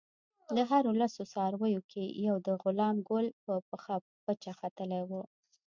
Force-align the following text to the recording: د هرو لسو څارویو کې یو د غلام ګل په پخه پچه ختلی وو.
د 0.55 0.57
هرو 0.69 0.91
لسو 1.01 1.21
څارویو 1.33 1.81
کې 1.91 2.03
یو 2.27 2.35
د 2.47 2.49
غلام 2.63 2.95
ګل 3.09 3.25
په 3.43 3.53
پخه 3.69 3.95
پچه 4.23 4.51
ختلی 4.59 5.01
وو. 5.09 5.23